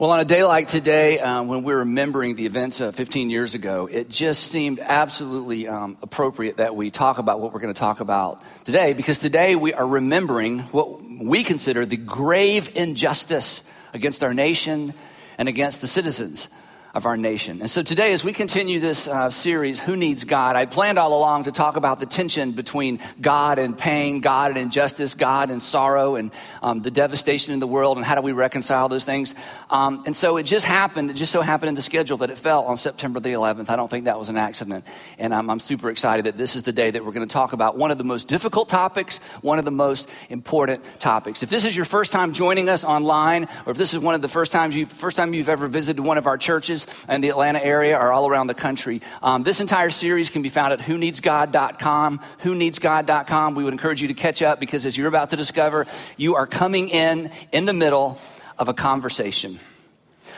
[0.00, 3.54] Well, on a day like today, um, when we're remembering the events of 15 years
[3.54, 7.78] ago, it just seemed absolutely um, appropriate that we talk about what we're going to
[7.78, 14.24] talk about today, because today we are remembering what we consider the grave injustice against
[14.24, 14.94] our nation
[15.36, 16.48] and against the citizens
[16.94, 17.60] of our nation.
[17.60, 21.16] And so today, as we continue this uh, series, Who Needs God, I planned all
[21.16, 25.62] along to talk about the tension between God and pain, God and injustice, God and
[25.62, 26.32] sorrow, and
[26.62, 29.34] um, the devastation in the world, and how do we reconcile those things.
[29.70, 32.38] Um, and so it just happened, it just so happened in the schedule that it
[32.38, 33.70] fell on September the 11th.
[33.70, 34.84] I don't think that was an accident.
[35.18, 37.52] And I'm, I'm super excited that this is the day that we're going to talk
[37.52, 41.42] about one of the most difficult topics, one of the most important topics.
[41.42, 44.22] If this is your first time joining us online, or if this is one of
[44.22, 47.20] the first times you first time you've ever visited one of our churches, churches in
[47.20, 49.00] the Atlanta area or all around the country.
[49.22, 52.20] Um, this entire series can be found at who needs whoneedsgod.com.
[52.42, 53.54] Whoneedsgod.com.
[53.54, 56.46] We would encourage you to catch up because as you're about to discover, you are
[56.46, 58.18] coming in in the middle
[58.58, 59.58] of a conversation.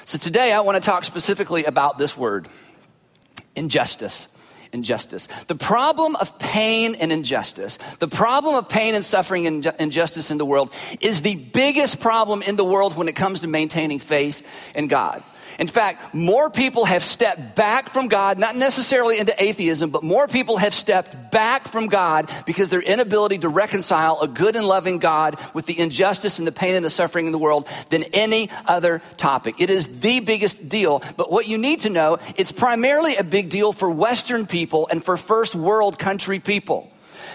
[0.04, 2.48] So today I want to talk specifically about this word
[3.54, 4.28] injustice
[4.72, 5.26] injustice.
[5.26, 10.38] The problem of pain and injustice, the problem of pain and suffering and injustice in
[10.38, 14.42] the world is the biggest problem in the world when it comes to maintaining faith
[14.74, 15.22] in God.
[15.58, 20.26] In fact, more people have stepped back from God, not necessarily into atheism, but more
[20.26, 24.98] people have stepped back from God because their inability to reconcile a good and loving
[24.98, 28.50] God with the injustice and the pain and the suffering in the world than any
[28.66, 29.56] other topic.
[29.60, 33.50] It is the biggest deal, but what you need to know, it's primarily a big
[33.50, 36.91] deal for Western people and for first world country people.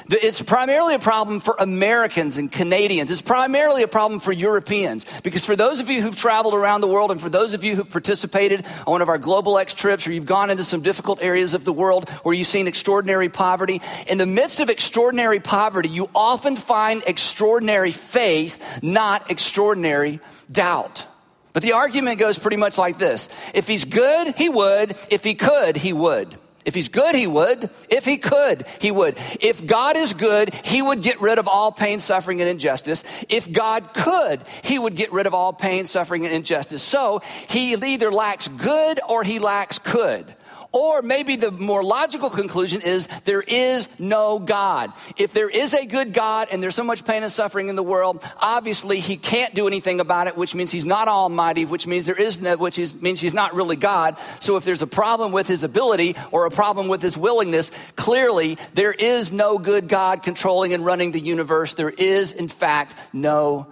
[0.09, 3.11] It's primarily a problem for Americans and Canadians.
[3.11, 5.05] It's primarily a problem for Europeans.
[5.21, 7.75] Because for those of you who've traveled around the world and for those of you
[7.75, 11.21] who've participated on one of our Global X trips or you've gone into some difficult
[11.21, 15.89] areas of the world where you've seen extraordinary poverty, in the midst of extraordinary poverty,
[15.89, 21.05] you often find extraordinary faith, not extraordinary doubt.
[21.51, 23.27] But the argument goes pretty much like this.
[23.53, 24.95] If he's good, he would.
[25.09, 26.37] If he could, he would.
[26.67, 27.69] If he's good, he would.
[27.87, 29.17] If he could, he would.
[29.39, 33.05] If God is good, he would get rid of all pain, suffering, and injustice.
[33.29, 36.83] If God could, he would get rid of all pain, suffering, and injustice.
[36.83, 40.35] So he either lacks good or he lacks could.
[40.71, 44.93] Or maybe the more logical conclusion is there is no God.
[45.17, 47.83] If there is a good God and there's so much pain and suffering in the
[47.83, 52.05] world, obviously he can't do anything about it, which means he's not almighty, which means
[52.05, 54.17] there is no, which is, means he's not really God.
[54.39, 58.57] So if there's a problem with his ability or a problem with his willingness, clearly
[58.73, 61.73] there is no good God controlling and running the universe.
[61.73, 63.67] There is, in fact, no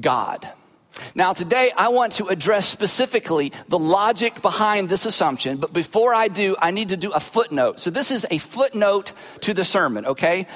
[0.00, 0.48] God.
[1.14, 6.28] Now, today I want to address specifically the logic behind this assumption, but before I
[6.28, 7.80] do, I need to do a footnote.
[7.80, 10.46] So, this is a footnote to the sermon, okay?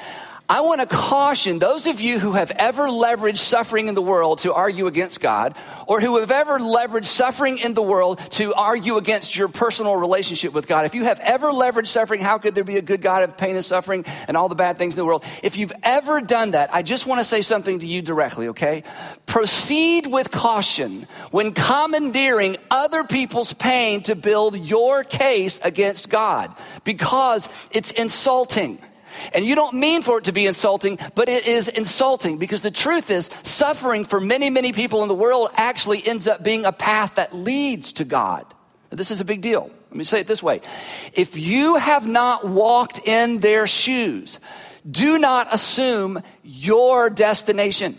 [0.50, 4.38] I want to caution those of you who have ever leveraged suffering in the world
[4.38, 5.54] to argue against God,
[5.86, 10.54] or who have ever leveraged suffering in the world to argue against your personal relationship
[10.54, 10.86] with God.
[10.86, 13.56] If you have ever leveraged suffering, how could there be a good God of pain
[13.56, 15.22] and suffering and all the bad things in the world?
[15.42, 18.84] If you've ever done that, I just want to say something to you directly, okay?
[19.26, 27.50] Proceed with caution when commandeering other people's pain to build your case against God, because
[27.70, 28.78] it's insulting.
[29.32, 32.70] And you don't mean for it to be insulting, but it is insulting because the
[32.70, 36.72] truth is, suffering for many, many people in the world actually ends up being a
[36.72, 38.46] path that leads to God.
[38.90, 39.70] This is a big deal.
[39.90, 40.60] Let me say it this way
[41.12, 44.38] If you have not walked in their shoes,
[44.88, 47.96] do not assume your destination.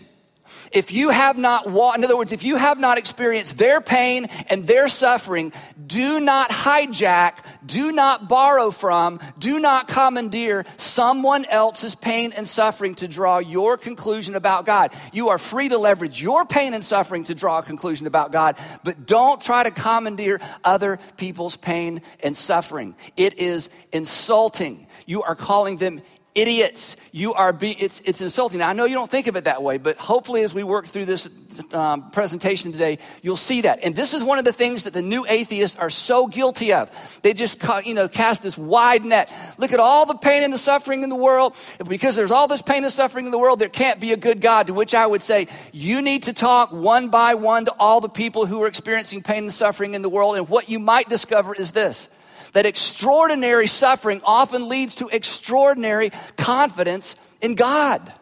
[0.72, 4.26] If you have not walked, in other words, if you have not experienced their pain
[4.48, 5.52] and their suffering,
[5.86, 12.94] do not hijack, do not borrow from, do not commandeer someone else's pain and suffering
[12.96, 14.92] to draw your conclusion about God.
[15.12, 18.56] You are free to leverage your pain and suffering to draw a conclusion about God,
[18.84, 22.94] but don't try to commandeer other people's pain and suffering.
[23.16, 24.86] It is insulting.
[25.06, 26.00] You are calling them
[26.34, 26.96] idiots.
[27.12, 28.60] You are being, it's, it's insulting.
[28.60, 30.86] Now, I know you don't think of it that way, but hopefully as we work
[30.86, 31.28] through this
[31.72, 33.80] um, presentation today, you'll see that.
[33.82, 36.90] And this is one of the things that the new atheists are so guilty of.
[37.22, 39.32] They just, ca- you know, cast this wide net.
[39.58, 41.56] Look at all the pain and the suffering in the world.
[41.88, 44.40] Because there's all this pain and suffering in the world, there can't be a good
[44.40, 44.68] God.
[44.68, 48.08] To which I would say, you need to talk one by one to all the
[48.08, 50.36] people who are experiencing pain and suffering in the world.
[50.36, 52.08] And what you might discover is this
[52.52, 58.12] that extraordinary suffering often leads to extraordinary confidence in God.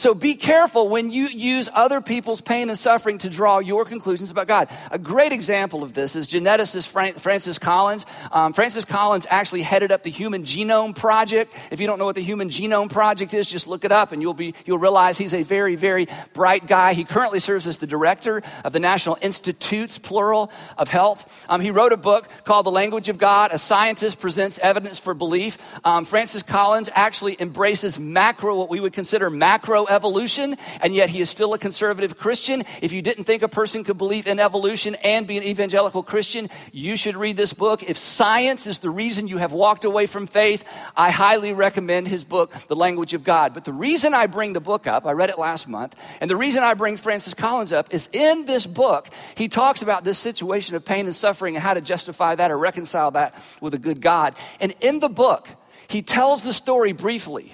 [0.00, 4.30] So be careful when you use other people's pain and suffering to draw your conclusions
[4.30, 4.70] about God.
[4.90, 6.88] A great example of this is geneticist
[7.20, 8.06] Francis Collins.
[8.32, 11.54] Um, Francis Collins actually headed up the Human Genome Project.
[11.70, 14.22] If you don't know what the Human Genome Project is, just look it up and
[14.22, 16.94] you'll be you'll realize he's a very very bright guy.
[16.94, 21.44] He currently serves as the director of the National Institutes, plural, of Health.
[21.46, 23.50] Um, he wrote a book called The Language of God.
[23.52, 25.58] A scientist presents evidence for belief.
[25.84, 31.20] Um, Francis Collins actually embraces macro, what we would consider macro evolution, and yet he
[31.20, 32.62] is still a conservative Christian.
[32.80, 36.48] If you didn't think a person could believe in evolution and be an evangelical Christian,
[36.72, 37.82] you should read this book.
[37.82, 40.64] If science is the reason you have walked away from faith,
[40.96, 43.54] I highly recommend his book, The Language of God.
[43.54, 46.36] But the reason I bring the book up, I read it last month, and the
[46.36, 50.76] reason I bring Francis Collins up is in this book, he talks about this situation
[50.76, 54.00] of pain and suffering and how to justify that or reconcile that with a good
[54.00, 54.34] God.
[54.60, 55.48] And in the book,
[55.88, 57.52] he tells the story briefly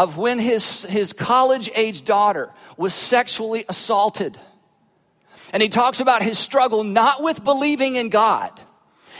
[0.00, 4.38] of when his, his college age daughter was sexually assaulted.
[5.52, 8.58] And he talks about his struggle not with believing in God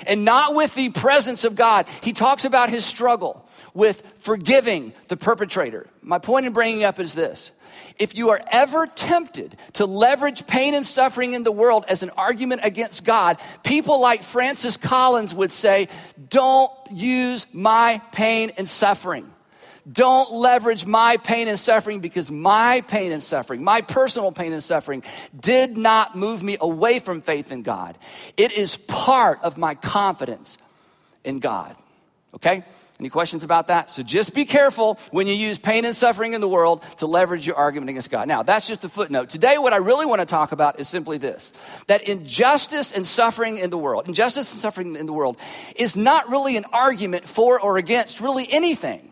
[0.06, 1.86] and not with the presence of God.
[2.02, 5.86] He talks about his struggle with forgiving the perpetrator.
[6.00, 7.50] My point in bringing up is this.
[7.98, 12.08] If you are ever tempted to leverage pain and suffering in the world as an
[12.16, 15.88] argument against God, people like Francis Collins would say,
[16.30, 19.30] don't use my pain and suffering.
[19.90, 24.62] Don't leverage my pain and suffering because my pain and suffering, my personal pain and
[24.62, 25.02] suffering,
[25.38, 27.96] did not move me away from faith in God.
[28.36, 30.58] It is part of my confidence
[31.24, 31.74] in God.
[32.34, 32.64] Okay?
[33.00, 33.90] Any questions about that?
[33.90, 37.46] So just be careful when you use pain and suffering in the world to leverage
[37.46, 38.28] your argument against God.
[38.28, 39.30] Now, that's just a footnote.
[39.30, 41.54] Today, what I really want to talk about is simply this
[41.86, 45.38] that injustice and suffering in the world, injustice and suffering in the world,
[45.76, 49.09] is not really an argument for or against really anything.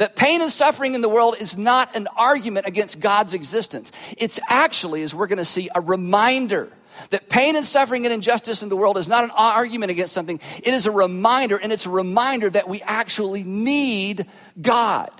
[0.00, 3.92] That pain and suffering in the world is not an argument against God's existence.
[4.16, 6.72] It's actually, as we're going to see, a reminder
[7.10, 10.40] that pain and suffering and injustice in the world is not an argument against something.
[10.56, 14.24] It is a reminder, and it's a reminder that we actually need
[14.58, 15.10] God.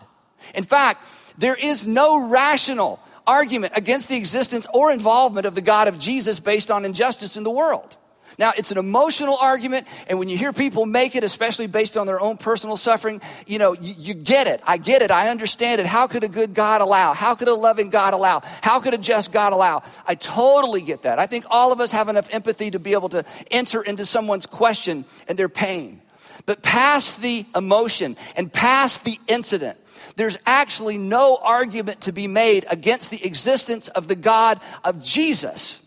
[0.55, 1.07] In fact,
[1.37, 6.41] there is no rational argument against the existence or involvement of the God of Jesus
[6.41, 7.99] based on injustice in the world.
[8.41, 12.07] Now, it's an emotional argument, and when you hear people make it, especially based on
[12.07, 14.63] their own personal suffering, you know, you, you, get it.
[14.67, 15.11] I get it.
[15.11, 15.87] I understand it.
[15.87, 17.13] How could a good God allow?
[17.13, 18.41] How could a loving God allow?
[18.63, 19.83] How could a just God allow?
[20.07, 21.19] I totally get that.
[21.19, 24.47] I think all of us have enough empathy to be able to enter into someone's
[24.47, 26.01] question and their pain.
[26.47, 29.79] But past the emotion and past the incident,
[30.17, 35.83] there's actually no argument to be made against the existence of the God of Jesus.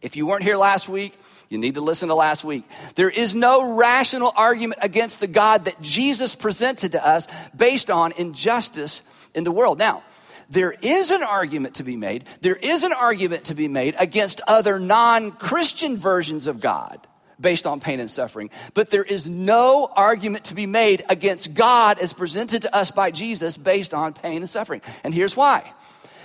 [0.00, 2.64] If you weren't here last week, you need to listen to last week.
[2.94, 8.12] There is no rational argument against the God that Jesus presented to us based on
[8.12, 9.02] injustice
[9.34, 9.78] in the world.
[9.78, 10.02] Now,
[10.48, 12.24] there is an argument to be made.
[12.40, 17.06] There is an argument to be made against other non Christian versions of God
[17.40, 18.50] based on pain and suffering.
[18.74, 23.10] But there is no argument to be made against God as presented to us by
[23.10, 24.82] Jesus based on pain and suffering.
[25.04, 25.72] And here's why.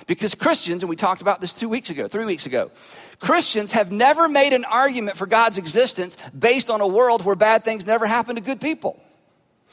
[0.08, 2.72] Because Christians, and we talked about this two weeks ago, three weeks ago,
[3.20, 7.64] Christians have never made an argument for God's existence based on a world where bad
[7.64, 9.02] things never happen to good people.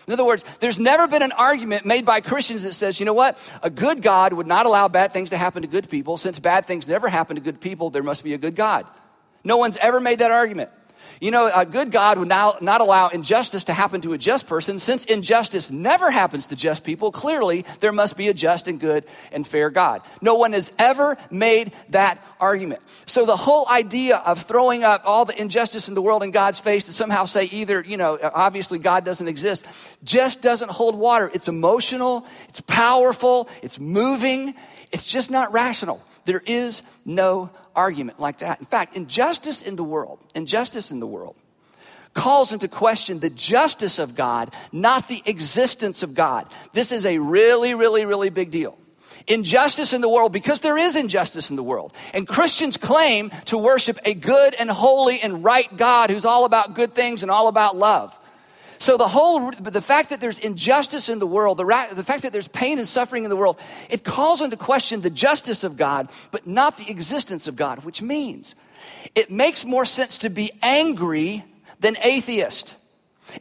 [0.06, 3.14] In other words, there's never been an argument made by Christians that says, you know
[3.14, 3.36] what?
[3.62, 6.16] A good God would not allow bad things to happen to good people.
[6.16, 8.86] Since bad things never happen to good people, there must be a good God.
[9.44, 10.70] No one's ever made that argument.
[11.20, 14.46] You know, a good God would now not allow injustice to happen to a just
[14.46, 14.78] person.
[14.78, 19.04] Since injustice never happens to just people, clearly there must be a just and good
[19.32, 20.02] and fair God.
[20.22, 22.82] No one has ever made that argument.
[23.06, 26.60] So the whole idea of throwing up all the injustice in the world in God's
[26.60, 29.66] face to somehow say either, you know, obviously God doesn't exist,
[30.04, 31.30] just doesn't hold water.
[31.34, 34.54] It's emotional, it's powerful, it's moving,
[34.92, 36.02] it's just not rational.
[36.24, 38.58] There is no argument like that.
[38.58, 41.36] In fact, injustice in the world, injustice in the world
[42.12, 46.46] calls into question the justice of God, not the existence of God.
[46.72, 48.76] This is a really, really, really big deal.
[49.28, 51.92] Injustice in the world because there is injustice in the world.
[52.14, 56.74] And Christians claim to worship a good and holy and right God who's all about
[56.74, 58.17] good things and all about love.
[58.78, 62.22] So the whole, the fact that there's injustice in the world, the, ra- the fact
[62.22, 63.58] that there's pain and suffering in the world,
[63.90, 68.00] it calls into question the justice of God, but not the existence of God, which
[68.00, 68.54] means
[69.14, 71.44] it makes more sense to be angry
[71.80, 72.76] than atheist.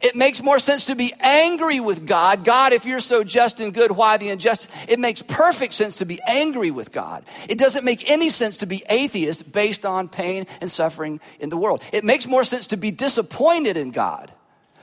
[0.02, 2.44] It makes more sense to be angry with God.
[2.44, 4.68] God, if you're so just and good, why the injustice?
[4.86, 7.24] It makes perfect sense to be angry with God.
[7.48, 11.56] It doesn't make any sense to be atheist based on pain and suffering in the
[11.56, 11.82] world.
[11.92, 14.30] It makes more sense to be disappointed in God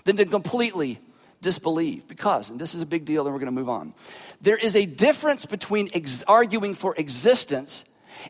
[0.05, 0.99] than to completely
[1.41, 2.07] disbelieve.
[2.07, 3.93] Because, and this is a big deal, then we're going to move on.
[4.41, 7.83] There is a difference between ex- arguing for existence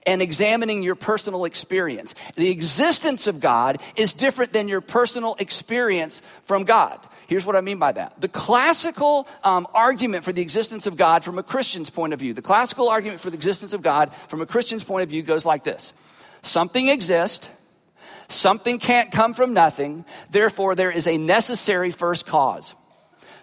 [0.05, 2.15] and examining your personal experience.
[2.36, 7.00] The existence of God is different than your personal experience from God.
[7.27, 8.20] Here's what I mean by that.
[8.20, 12.34] The classical um, argument for the existence of God from a Christian's point of view,
[12.34, 15.46] the classical argument for the existence of God from a Christian's point of view goes
[15.46, 15.94] like this
[16.41, 17.50] Something exists,
[18.27, 22.74] something can't come from nothing, therefore, there is a necessary first cause.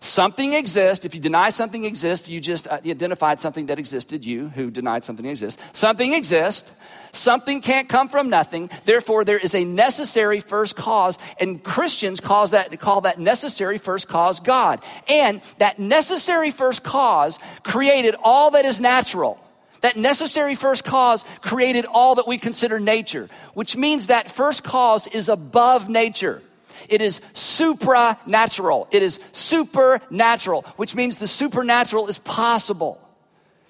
[0.03, 1.05] Something exists.
[1.05, 5.05] If you deny something exists, you just uh, identified something that existed, you who denied
[5.05, 5.63] something exists.
[5.79, 6.73] Something exists.
[7.13, 8.69] Something can't come from nothing.
[8.85, 14.09] Therefore, there is a necessary first cause, and Christians cause that, call that necessary first
[14.09, 14.83] cause God.
[15.09, 19.39] And that necessary first cause created all that is natural.
[19.83, 25.07] That necessary first cause created all that we consider nature, which means that first cause
[25.09, 26.43] is above nature.
[26.89, 28.89] It is supranatural.
[28.93, 33.01] It is supernatural, which means the supernatural is possible.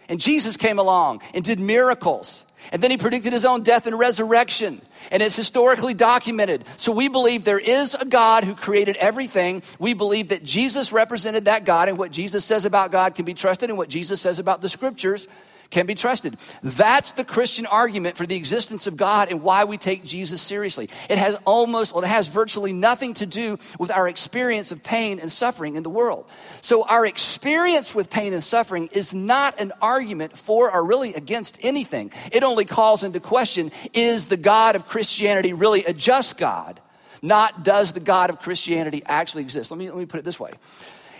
[0.09, 2.45] And Jesus came along and did miracles.
[2.71, 4.81] And then he predicted his own death and resurrection.
[5.11, 6.65] And it's historically documented.
[6.77, 9.63] So we believe there is a God who created everything.
[9.79, 13.35] We believe that Jesus represented that God, and what Jesus says about God can be
[13.35, 15.27] trusted, and what Jesus says about the scriptures
[15.73, 16.37] can be trusted.
[16.63, 20.89] That's the Christian argument for the existence of God and why we take Jesus seriously.
[21.09, 25.19] It has almost, well, it has virtually nothing to do with our experience of pain
[25.19, 26.27] and suffering in the world.
[26.61, 31.59] So our experience with pain and suffering is not an argument for or really against
[31.63, 32.13] anything.
[32.31, 36.81] It only calls into question is the God of Christianity really a just God?
[37.23, 39.71] Not does the God of Christianity actually exist?
[39.71, 40.53] Let me, let me put it this way.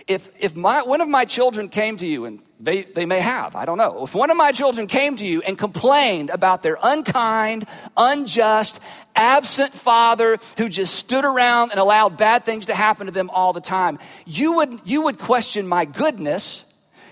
[0.07, 3.55] If, if my, one of my children came to you, and they, they may have,
[3.55, 4.03] I don't know.
[4.03, 8.79] If one of my children came to you and complained about their unkind, unjust,
[9.15, 13.53] absent father who just stood around and allowed bad things to happen to them all
[13.53, 16.65] the time, you would, you would question my goodness.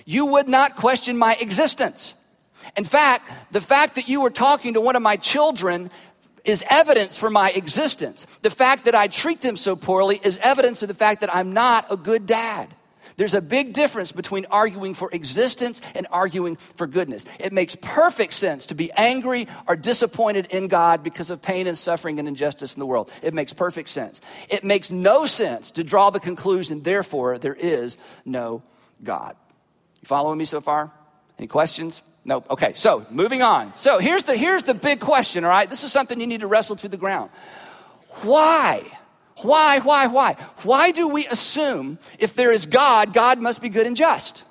[0.05, 2.15] You would not question my existence.
[2.77, 5.91] In fact, the fact that you were talking to one of my children
[6.43, 8.25] is evidence for my existence.
[8.41, 11.53] The fact that I treat them so poorly is evidence of the fact that I'm
[11.53, 12.67] not a good dad.
[13.21, 17.23] There's a big difference between arguing for existence and arguing for goodness.
[17.39, 21.77] It makes perfect sense to be angry or disappointed in God because of pain and
[21.77, 23.11] suffering and injustice in the world.
[23.21, 24.21] It makes perfect sense.
[24.49, 28.63] It makes no sense to draw the conclusion, therefore, there is no
[29.03, 29.35] God.
[30.01, 30.91] You following me so far?
[31.37, 32.01] Any questions?
[32.25, 32.43] No.
[32.49, 33.75] Okay, so moving on.
[33.75, 35.69] So here's the, here's the big question, all right?
[35.69, 37.29] This is something you need to wrestle to the ground.
[38.23, 38.83] Why?
[39.41, 40.33] Why, why, why?
[40.63, 44.43] Why do we assume if there is God, God must be good and just?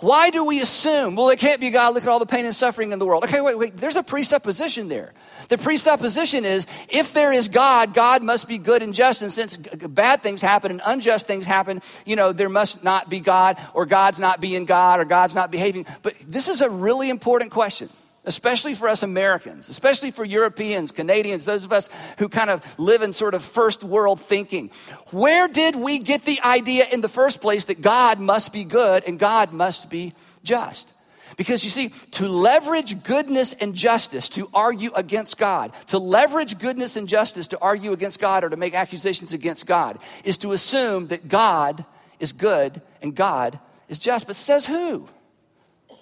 [0.00, 2.54] Why do we assume, well, it can't be God, look at all the pain and
[2.54, 3.24] suffering in the world?
[3.24, 5.12] Okay, wait, wait, there's a presupposition there.
[5.48, 9.22] The presupposition is if there is God, God must be good and just.
[9.22, 13.18] And since bad things happen and unjust things happen, you know, there must not be
[13.18, 15.84] God, or God's not being God, or God's not behaving.
[16.02, 17.88] But this is a really important question
[18.28, 23.00] especially for us Americans, especially for Europeans, Canadians, those of us who kind of live
[23.00, 24.70] in sort of first world thinking.
[25.10, 29.02] Where did we get the idea in the first place that God must be good
[29.04, 30.12] and God must be
[30.44, 30.92] just?
[31.38, 36.96] Because you see, to leverage goodness and justice to argue against God, to leverage goodness
[36.96, 41.06] and justice to argue against God or to make accusations against God, is to assume
[41.08, 41.84] that God
[42.20, 43.58] is good and God
[43.88, 44.26] is just.
[44.26, 45.08] But says who?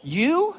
[0.03, 0.57] You?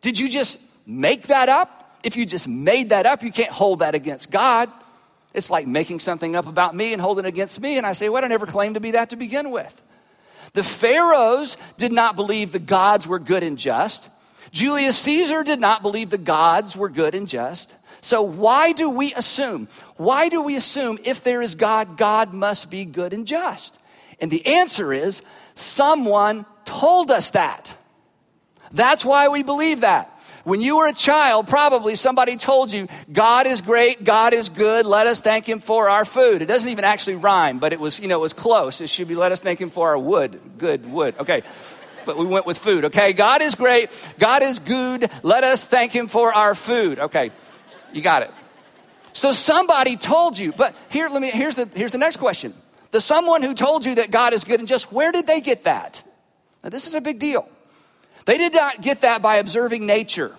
[0.00, 1.98] Did you just make that up.
[2.02, 4.68] If you just made that up, you can't hold that against God.
[5.34, 7.78] It's like making something up about me and holding against me.
[7.78, 9.80] And I say, well, I never claimed to be that to begin with.
[10.52, 14.10] The pharaohs did not believe the gods were good and just.
[14.50, 17.74] Julius Caesar did not believe the gods were good and just.
[18.02, 19.68] So why do we assume?
[19.96, 23.78] Why do we assume if there is God, God must be good and just?
[24.20, 25.22] And the answer is
[25.54, 27.74] someone told us that.
[28.72, 30.11] That's why we believe that.
[30.44, 34.86] When you were a child, probably somebody told you, God is great, God is good,
[34.86, 36.42] let us thank Him for our food.
[36.42, 38.80] It doesn't even actually rhyme, but it was, you know, it was close.
[38.80, 40.40] It should be, let us thank Him for our wood.
[40.58, 41.14] Good wood.
[41.20, 41.42] Okay.
[42.04, 43.12] But we went with food, okay?
[43.12, 46.98] God is great, God is good, let us thank Him for our food.
[46.98, 47.30] Okay.
[47.92, 48.30] You got it.
[49.12, 52.54] So somebody told you, but here, let me, here's the, here's the next question.
[52.90, 55.64] The someone who told you that God is good and just, where did they get
[55.64, 56.02] that?
[56.64, 57.48] Now, this is a big deal.
[58.24, 60.34] They did not get that by observing nature.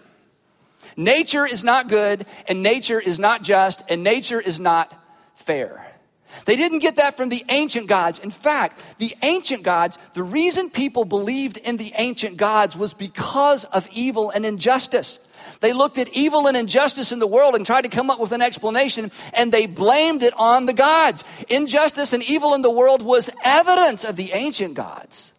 [0.96, 4.94] Nature is not good, and nature is not just, and nature is not
[5.36, 5.94] fair.
[6.46, 8.20] They didn't get that from the ancient gods.
[8.20, 13.66] In fact, the ancient gods, the reason people believed in the ancient gods was because
[13.66, 15.20] of evil and injustice.
[15.62, 18.32] They looked at evil and injustice in the world and tried to come up with
[18.32, 21.24] an explanation, and they blamed it on the gods.
[21.50, 25.32] Injustice and evil in the world was evidence of the ancient gods.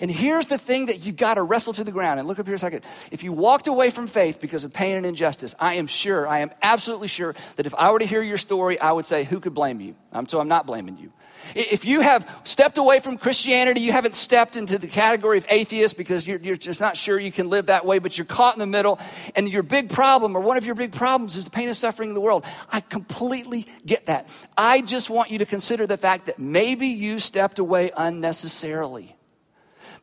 [0.00, 2.18] And here's the thing that you've got to wrestle to the ground.
[2.18, 2.84] And look up here a second.
[3.10, 6.40] If you walked away from faith because of pain and injustice, I am sure, I
[6.40, 9.40] am absolutely sure that if I were to hear your story, I would say, Who
[9.40, 9.94] could blame you?
[10.12, 11.12] Um, so I'm not blaming you.
[11.54, 15.96] If you have stepped away from Christianity, you haven't stepped into the category of atheist
[15.96, 18.60] because you're, you're, just not sure you can live that way, but you're caught in
[18.60, 18.98] the middle,
[19.34, 22.10] and your big problem, or one of your big problems, is the pain and suffering
[22.10, 22.44] in the world.
[22.70, 24.28] I completely get that.
[24.56, 29.16] I just want you to consider the fact that maybe you stepped away unnecessarily.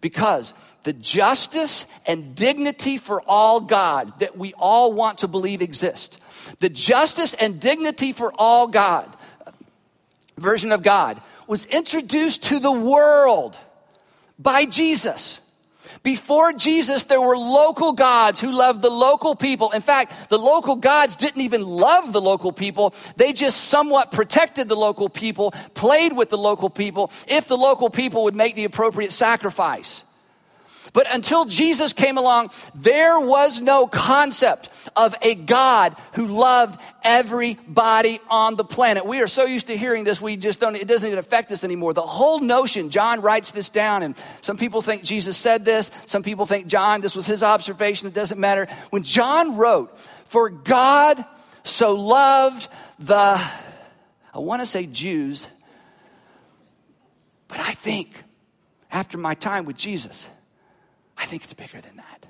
[0.02, 6.20] Because the justice and dignity for all God that we all want to believe exist,
[6.60, 9.14] the justice and dignity for all God,
[10.38, 13.58] version of God was introduced to the world
[14.38, 15.40] by Jesus.
[16.08, 19.72] Before Jesus, there were local gods who loved the local people.
[19.72, 22.94] In fact, the local gods didn't even love the local people.
[23.18, 27.90] They just somewhat protected the local people, played with the local people, if the local
[27.90, 30.06] people would make the appropriate sacrifice.
[30.94, 38.20] But until Jesus came along, there was no concept of a God who loved everybody
[38.30, 39.06] on the planet.
[39.06, 41.64] We are so used to hearing this, we just don't, it doesn't even affect us
[41.64, 41.94] anymore.
[41.94, 46.24] The whole notion, John writes this down, and some people think Jesus said this, some
[46.24, 48.68] people think John, this was his observation, it doesn't matter.
[48.90, 51.24] When John wrote, For God
[51.64, 52.68] so loved
[53.00, 53.42] the,
[54.34, 55.48] I want to say Jews,
[57.48, 58.24] but I think
[58.92, 60.28] after my time with Jesus,
[61.18, 62.26] I think it's bigger than that.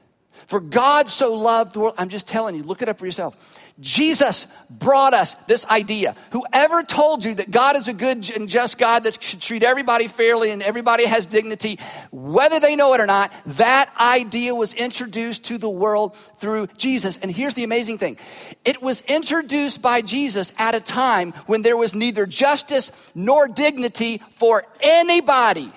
[0.47, 3.35] For God so loved the world, I'm just telling you, look it up for yourself.
[3.79, 6.15] Jesus brought us this idea.
[6.31, 10.07] Whoever told you that God is a good and just God that should treat everybody
[10.07, 11.77] fairly and everybody has dignity,
[12.11, 17.17] whether they know it or not, that idea was introduced to the world through Jesus.
[17.17, 18.17] And here's the amazing thing
[18.65, 24.21] it was introduced by Jesus at a time when there was neither justice nor dignity
[24.31, 25.71] for anybody.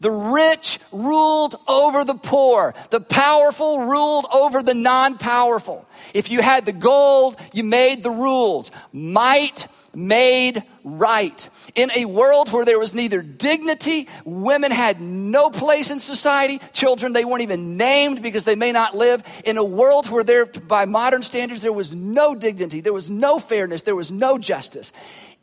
[0.00, 2.74] The rich ruled over the poor.
[2.90, 5.86] The powerful ruled over the non powerful.
[6.14, 8.70] If you had the gold, you made the rules.
[8.92, 11.48] Might made right.
[11.74, 17.12] In a world where there was neither dignity, women had no place in society, children,
[17.12, 19.22] they weren't even named because they may not live.
[19.44, 23.38] In a world where there, by modern standards, there was no dignity, there was no
[23.38, 24.92] fairness, there was no justice.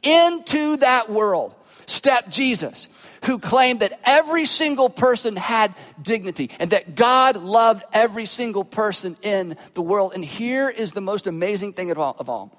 [0.02, 1.54] Into that world
[1.86, 2.88] stepped Jesus
[3.26, 9.18] who claimed that every single person had dignity and that God loved every single person
[9.22, 10.14] in the world.
[10.14, 12.16] And here is the most amazing thing of all.
[12.20, 12.52] Of all.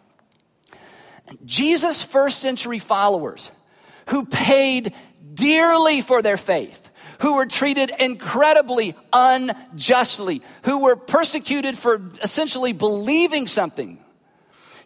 [1.45, 3.51] Jesus' first century followers
[4.07, 4.95] who paid
[5.35, 6.91] dearly for their faith,
[7.21, 13.99] who were treated incredibly unjustly, who were persecuted for essentially believing something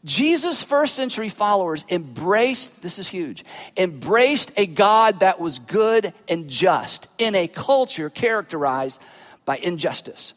[0.05, 3.45] Jesus' first century followers embraced, this is huge,
[3.77, 9.01] embraced a God that was good and just in a culture characterized
[9.45, 10.35] by injustice.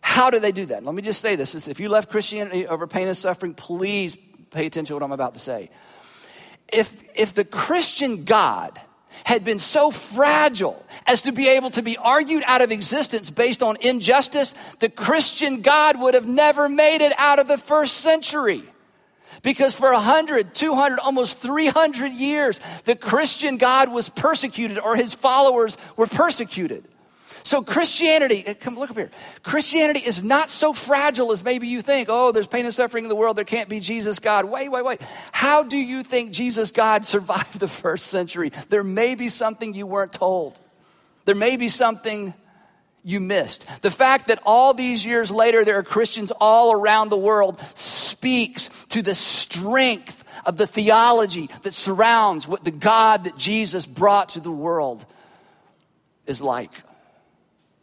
[0.00, 0.84] How do they do that?
[0.84, 1.68] Let me just say this.
[1.68, 4.16] If you left Christianity over pain and suffering, please
[4.50, 5.70] pay attention to what I'm about to say.
[6.72, 8.80] If, if the Christian God
[9.24, 13.62] had been so fragile as to be able to be argued out of existence based
[13.62, 18.62] on injustice, the Christian God would have never made it out of the first century.
[19.46, 25.78] Because for 100, 200, almost 300 years, the Christian God was persecuted or his followers
[25.96, 26.82] were persecuted.
[27.44, 29.12] So Christianity, eh, come look up here.
[29.44, 32.08] Christianity is not so fragile as maybe you think.
[32.10, 33.36] Oh, there's pain and suffering in the world.
[33.36, 34.46] There can't be Jesus God.
[34.46, 35.00] Wait, wait, wait.
[35.30, 38.50] How do you think Jesus God survived the first century?
[38.68, 40.58] There may be something you weren't told.
[41.24, 42.34] There may be something
[43.04, 43.82] you missed.
[43.82, 47.60] The fact that all these years later there are Christians all around the world
[48.16, 54.30] speaks to the strength of the theology that surrounds what the God that Jesus brought
[54.30, 55.04] to the world
[56.24, 56.72] is like.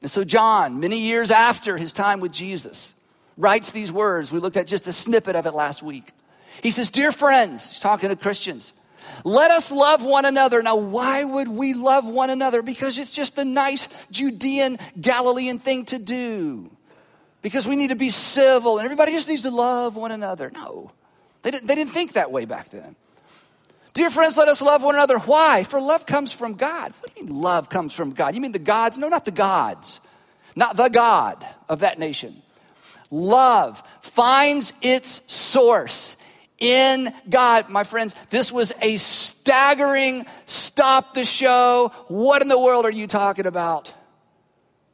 [0.01, 2.93] And so, John, many years after his time with Jesus,
[3.37, 4.31] writes these words.
[4.31, 6.11] We looked at just a snippet of it last week.
[6.63, 8.73] He says, Dear friends, he's talking to Christians.
[9.23, 10.63] Let us love one another.
[10.63, 12.61] Now, why would we love one another?
[12.61, 16.71] Because it's just the nice Judean, Galilean thing to do.
[17.43, 20.49] Because we need to be civil and everybody just needs to love one another.
[20.51, 20.91] No,
[21.43, 22.95] they didn't, they didn't think that way back then.
[23.93, 25.19] Dear friends, let us love one another.
[25.19, 25.63] Why?
[25.63, 26.93] For love comes from God.
[26.99, 28.33] What do you mean love comes from God?
[28.33, 28.97] You mean the gods?
[28.97, 29.99] No, not the gods.
[30.55, 32.41] Not the God of that nation.
[33.11, 36.15] Love finds its source
[36.57, 37.69] in God.
[37.69, 41.91] My friends, this was a staggering stop the show.
[42.07, 43.93] What in the world are you talking about?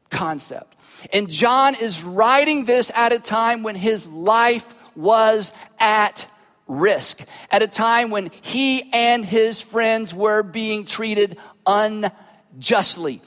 [0.09, 0.75] concept.
[1.13, 6.27] And John is writing this at a time when his life was at
[6.67, 13.21] risk, at a time when he and his friends were being treated unjustly.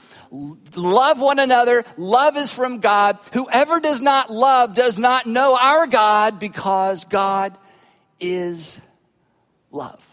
[0.75, 1.85] Love one another.
[1.97, 3.19] Love is from God.
[3.33, 7.55] Whoever does not love does not know our God because God
[8.19, 8.79] is
[9.69, 10.03] love.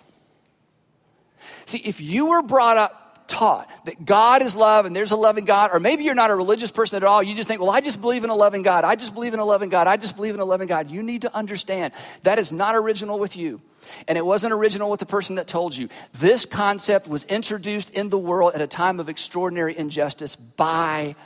[1.64, 5.45] See, if you were brought up taught that God is love and there's a loving
[5.45, 7.81] God, or maybe you're not a religious person at all, you just think, well, I
[7.81, 8.85] just believe in a loving God.
[8.85, 9.87] I just believe in a loving God.
[9.87, 10.90] I just believe in a loving God.
[10.90, 13.61] You need to understand that is not original with you.
[14.07, 15.88] And it wasn't original with the person that told you.
[16.12, 21.16] This concept was introduced in the world at a time of extraordinary injustice by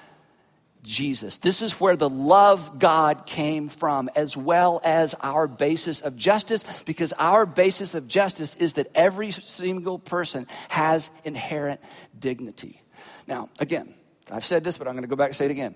[0.84, 1.38] Jesus.
[1.38, 6.82] This is where the love God came from, as well as our basis of justice,
[6.84, 11.80] because our basis of justice is that every single person has inherent
[12.16, 12.82] dignity.
[13.26, 13.94] Now, again,
[14.30, 15.74] I've said this, but I'm going to go back and say it again.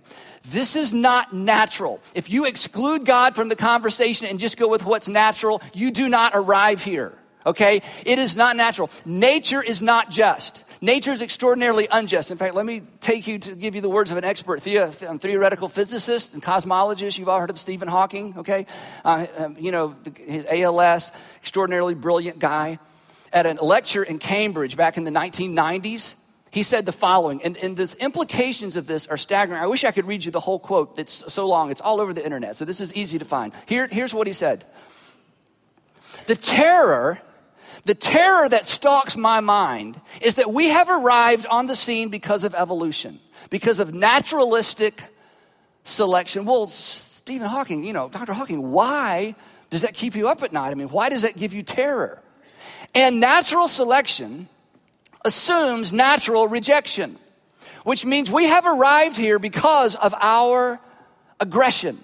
[0.51, 2.01] This is not natural.
[2.15, 6.09] If you exclude God from the conversation and just go with what's natural, you do
[6.09, 7.13] not arrive here.
[7.45, 7.81] Okay?
[8.05, 8.91] It is not natural.
[9.05, 10.65] Nature is not just.
[10.81, 12.31] Nature is extraordinarily unjust.
[12.31, 14.65] In fact, let me take you to give you the words of an expert
[15.07, 17.19] um, theoretical physicist and cosmologist.
[17.19, 18.67] You've all heard of Stephen Hawking, okay?
[19.05, 21.11] Uh, um, you know, his ALS,
[21.41, 22.79] extraordinarily brilliant guy.
[23.33, 26.15] At a lecture in Cambridge back in the 1990s,
[26.51, 29.61] he said the following, and, and the implications of this are staggering.
[29.61, 30.99] I wish I could read you the whole quote.
[30.99, 33.53] It's so long, it's all over the internet, so this is easy to find.
[33.67, 34.65] Here, here's what he said
[36.27, 37.21] The terror
[37.85, 42.45] the terror that stalks my mind is that we have arrived on the scene because
[42.45, 45.03] of evolution, because of naturalistic
[45.85, 46.45] selection.
[46.45, 48.33] Well, Stephen Hawking, you know, Dr.
[48.33, 49.35] Hawking, why
[49.71, 50.71] does that keep you up at night?
[50.71, 52.23] I mean, why does that give you terror?
[52.95, 54.49] And natural selection
[55.25, 57.19] assumes natural rejection,
[57.85, 60.81] which means we have arrived here because of our
[61.41, 61.99] aggression.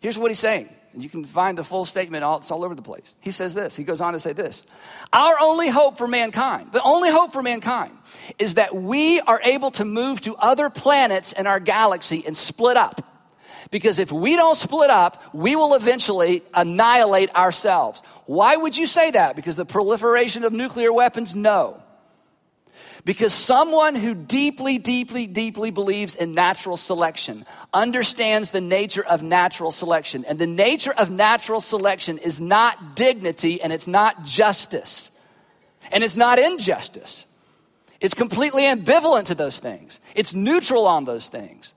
[0.00, 2.82] Here's what he's saying you can find the full statement, all, it's all over the
[2.82, 3.16] place.
[3.20, 3.76] He says this.
[3.76, 4.64] He goes on to say this
[5.12, 7.92] Our only hope for mankind, the only hope for mankind,
[8.38, 12.76] is that we are able to move to other planets in our galaxy and split
[12.76, 13.02] up.
[13.70, 18.00] Because if we don't split up, we will eventually annihilate ourselves.
[18.26, 19.34] Why would you say that?
[19.34, 21.34] Because the proliferation of nuclear weapons?
[21.34, 21.82] No.
[23.06, 29.70] Because someone who deeply, deeply, deeply believes in natural selection understands the nature of natural
[29.70, 30.24] selection.
[30.24, 35.12] And the nature of natural selection is not dignity and it's not justice.
[35.92, 37.26] And it's not injustice.
[38.00, 40.00] It's completely ambivalent to those things.
[40.16, 41.74] It's neutral on those things.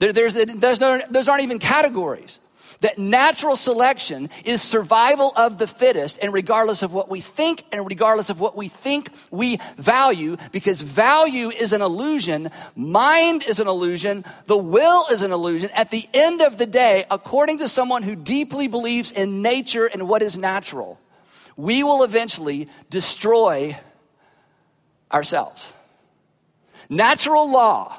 [0.00, 2.40] There, there's, there's no, those aren't even categories
[2.80, 7.86] that natural selection is survival of the fittest, and regardless of what we think and
[7.86, 13.68] regardless of what we think we value, because value is an illusion, mind is an
[13.68, 15.70] illusion, the will is an illusion.
[15.74, 20.08] At the end of the day, according to someone who deeply believes in nature and
[20.08, 20.98] what is natural,
[21.56, 23.78] we will eventually destroy
[25.12, 25.72] ourselves.
[26.88, 27.96] Natural law,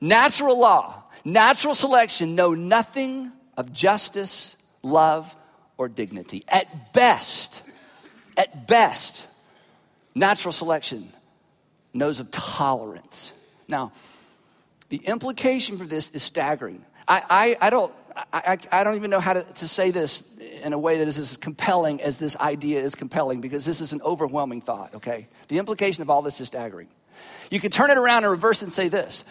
[0.00, 5.36] natural law, natural selection know nothing of justice, love,
[5.76, 6.44] or dignity.
[6.48, 7.62] At best,
[8.36, 9.26] at best,
[10.14, 11.12] natural selection
[11.92, 13.32] knows of tolerance.
[13.68, 13.92] Now,
[14.88, 16.84] the implication for this is staggering.
[17.06, 17.92] I, I, I don't,
[18.32, 20.26] I, I, don't even know how to, to say this
[20.64, 23.92] in a way that is as compelling as this idea is compelling because this is
[23.92, 25.28] an overwhelming thought, okay?
[25.48, 26.88] The implication of all this is staggering.
[27.50, 29.24] You could turn it around and reverse and say this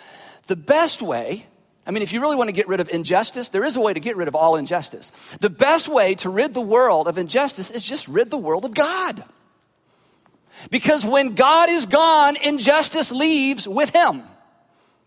[0.48, 1.46] the best way
[1.89, 3.95] I mean, if you really want to get rid of injustice, there is a way
[3.95, 5.12] to get rid of all injustice.
[5.39, 8.75] The best way to rid the world of injustice is just rid the world of
[8.75, 9.23] God.
[10.69, 14.21] Because when God is gone, injustice leaves with him.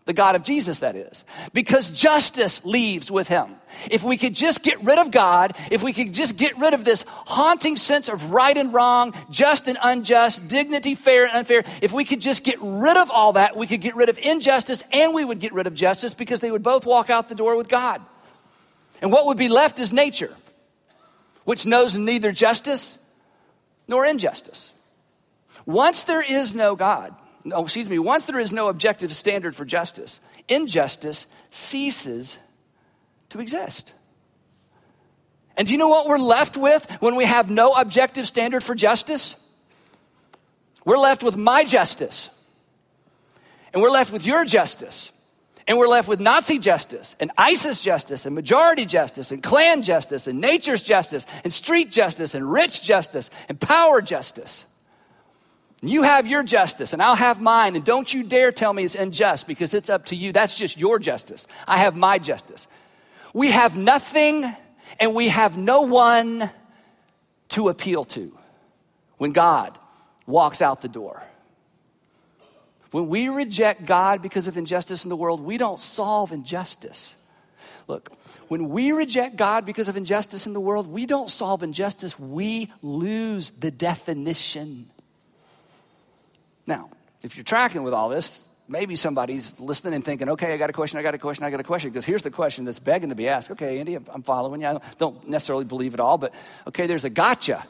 [0.05, 1.23] The God of Jesus, that is.
[1.53, 3.55] Because justice leaves with him.
[3.89, 6.83] If we could just get rid of God, if we could just get rid of
[6.83, 11.93] this haunting sense of right and wrong, just and unjust, dignity, fair and unfair, if
[11.93, 15.13] we could just get rid of all that, we could get rid of injustice and
[15.13, 17.69] we would get rid of justice because they would both walk out the door with
[17.69, 18.01] God.
[19.01, 20.33] And what would be left is nature,
[21.45, 22.99] which knows neither justice
[23.87, 24.73] nor injustice.
[25.65, 27.15] Once there is no God,
[27.51, 32.37] oh, excuse me, once there is no objective standard for justice, injustice ceases
[33.29, 33.93] to exist.
[35.57, 38.75] And do you know what we're left with when we have no objective standard for
[38.75, 39.35] justice?
[40.85, 42.29] We're left with my justice.
[43.73, 45.11] And we're left with your justice.
[45.67, 50.27] And we're left with Nazi justice and ISIS justice and majority justice and clan justice
[50.27, 54.65] and nature's justice and street justice and rich justice and power justice.
[55.85, 58.95] You have your justice, and I'll have mine, and don't you dare tell me it's
[58.95, 60.31] unjust because it's up to you.
[60.31, 61.45] That's just your justice.
[61.67, 62.67] I have my justice.
[63.33, 64.45] We have nothing,
[64.97, 66.49] and we have no one
[67.49, 68.37] to appeal to
[69.17, 69.77] when God
[70.25, 71.21] walks out the door.
[72.91, 77.13] When we reject God because of injustice in the world, we don't solve injustice.
[77.89, 78.09] Look,
[78.47, 82.71] when we reject God because of injustice in the world, we don't solve injustice, we
[82.81, 84.89] lose the definition
[86.65, 86.89] now,
[87.21, 90.73] if you're tracking with all this, maybe somebody's listening and thinking, okay, I got a
[90.73, 91.89] question, I got a question, I got a question.
[91.89, 93.51] Because here's the question that's begging to be asked.
[93.51, 94.67] Okay, Andy, I'm following you.
[94.67, 96.33] I don't necessarily believe it all, but
[96.67, 97.65] okay, there's a gotcha.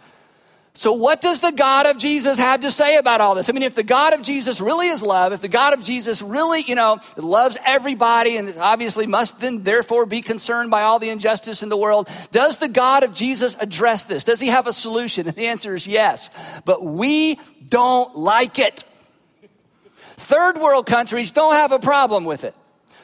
[0.76, 3.48] So, what does the God of Jesus have to say about all this?
[3.48, 6.20] I mean, if the God of Jesus really is love, if the God of Jesus
[6.20, 11.10] really, you know, loves everybody and obviously must then therefore be concerned by all the
[11.10, 14.24] injustice in the world, does the God of Jesus address this?
[14.24, 15.28] Does he have a solution?
[15.28, 16.32] And the answer is yes.
[16.66, 18.84] But we don't like it.
[20.18, 22.56] Third world countries don't have a problem with it.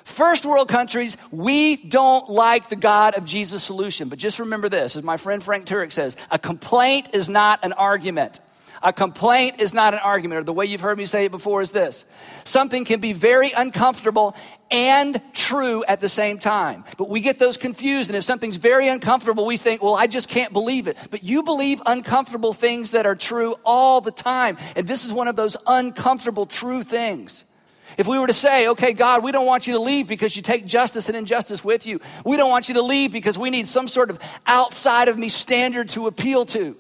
[0.10, 4.10] First world countries, we don't like the God of Jesus solution.
[4.10, 7.74] But just remember this, as my friend Frank Turek says, a complaint is not an
[7.74, 8.40] argument.
[8.82, 11.62] A complaint is not an argument, or the way you've heard me say it before
[11.62, 12.06] is this.
[12.44, 14.36] Something can be very uncomfortable
[14.72, 16.86] and true at the same time.
[16.98, 20.28] But we get those confused, and if something's very uncomfortable, we think, well, I just
[20.28, 20.98] can't believe it.
[21.12, 24.58] But you believe uncomfortable things that are true all the time.
[24.76, 27.46] And this is one of those uncomfortable true things.
[27.98, 30.42] If we were to say, okay, God, we don't want you to leave because you
[30.42, 32.00] take justice and injustice with you.
[32.26, 35.30] We don't want you to leave because we need some sort of outside of me
[35.30, 36.78] standard to appeal to.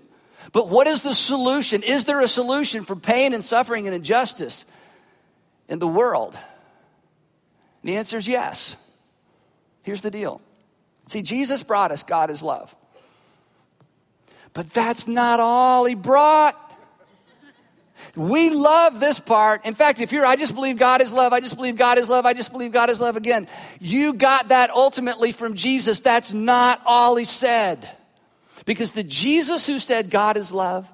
[0.51, 1.83] But what is the solution?
[1.83, 4.65] Is there a solution for pain and suffering and injustice
[5.67, 6.37] in the world?
[7.83, 8.75] And the answer is yes.
[9.83, 10.41] Here's the deal.
[11.07, 12.75] See, Jesus brought us God is love.
[14.53, 16.55] But that's not all he brought.
[18.15, 19.65] We love this part.
[19.65, 22.09] In fact, if you're, I just believe God is love, I just believe God is
[22.09, 23.47] love, I just believe God is love again.
[23.79, 25.99] You got that ultimately from Jesus.
[25.99, 27.89] That's not all he said.
[28.65, 30.91] Because the Jesus who said God is love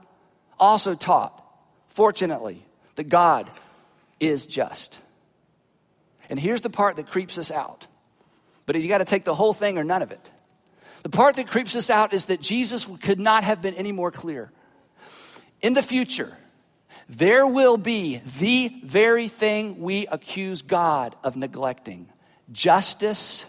[0.60, 1.43] also taught,
[1.89, 3.49] fortunately, that God
[4.19, 4.99] is just.
[6.30, 7.88] And here's the part that creeps us out.
[8.65, 10.32] But you got to take the whole thing or none of it.
[11.04, 14.10] The part that creeps us out is that Jesus could not have been any more
[14.10, 14.51] clear.
[15.62, 16.36] In the future,
[17.08, 22.10] there will be the very thing we accuse God of neglecting
[22.52, 23.46] justice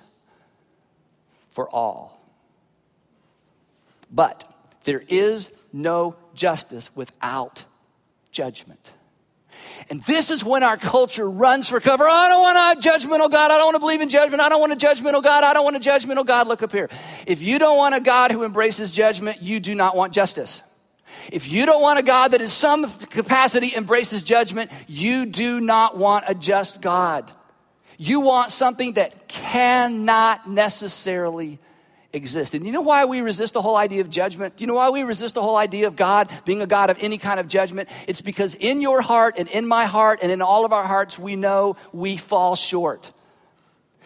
[1.50, 2.20] for all.
[4.12, 4.44] But
[4.84, 7.64] there is no justice without
[8.30, 8.92] judgment.
[9.88, 12.06] And this is when our culture runs for cover.
[12.08, 13.50] I don't want a judgmental God.
[13.50, 14.42] I don't want to believe in judgment.
[14.42, 15.44] I don't want a judgmental God.
[15.44, 16.46] I don't want a judgmental God.
[16.46, 16.88] Look up here.
[17.26, 20.62] If you don't want a God who embraces judgment, you do not want justice.
[21.32, 25.96] If you don't want a God that in some capacity embraces judgment, you do not
[25.96, 27.30] want a just God.
[27.98, 31.58] You want something that cannot necessarily
[32.12, 32.54] exist.
[32.54, 34.56] And you know why we resist the whole idea of judgment?
[34.56, 36.96] Do you know why we resist the whole idea of God being a God of
[37.00, 37.88] any kind of judgment?
[38.08, 41.18] It's because in your heart and in my heart and in all of our hearts,
[41.18, 43.12] we know we fall short.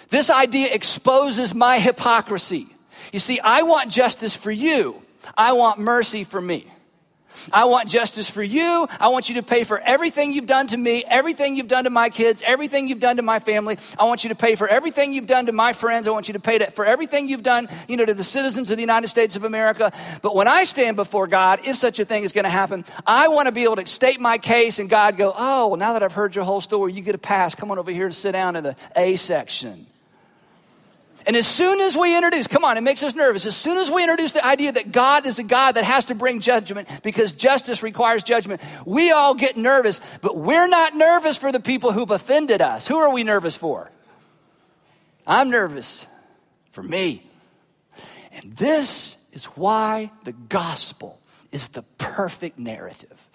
[0.09, 2.67] This idea exposes my hypocrisy.
[3.13, 5.03] You see, I want justice for you.
[5.37, 6.67] I want mercy for me.
[7.53, 8.87] I want justice for you.
[8.99, 11.90] I want you to pay for everything you've done to me, everything you've done to
[11.90, 13.79] my kids, everything you've done to my family.
[13.99, 16.09] I want you to pay for everything you've done to my friends.
[16.09, 18.77] I want you to pay for everything you've done, you know, to the citizens of
[18.77, 19.93] the United States of America.
[20.23, 23.29] But when I stand before God, if such a thing is going to happen, I
[23.29, 26.03] want to be able to state my case and God go, oh, well, now that
[26.03, 27.55] I've heard your whole story, you get a pass.
[27.55, 29.87] Come on over here and sit down in the A section.
[31.31, 33.47] And as soon as we introduce, come on, it makes us nervous.
[33.47, 36.16] As soon as we introduce the idea that God is a God that has to
[36.16, 40.01] bring judgment because justice requires judgment, we all get nervous.
[40.23, 42.88] But we're not nervous for the people who've offended us.
[42.88, 43.93] Who are we nervous for?
[45.25, 46.05] I'm nervous
[46.73, 47.23] for me.
[48.33, 51.21] And this is why the gospel
[51.53, 53.29] is the perfect narrative.